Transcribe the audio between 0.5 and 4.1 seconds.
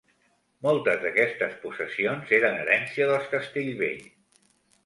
Moltes d'aquestes possessions eren herència dels Castellvell.